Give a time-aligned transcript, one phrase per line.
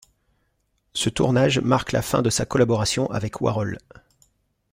[0.95, 3.77] Ce tournage marque la fin de sa collaboration avec Warhol.